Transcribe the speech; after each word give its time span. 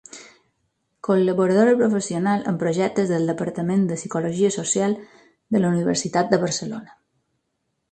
Col·laboradora 1.07 1.75
professional 1.81 2.47
en 2.53 2.57
projectes 2.63 3.13
del 3.13 3.29
Departament 3.33 3.85
de 3.93 3.99
Psicologia 4.01 4.51
Social 4.57 4.99
de 5.19 5.65
la 5.65 5.73
Universitat 5.77 6.35
de 6.35 6.43
Barcelona. 6.49 6.99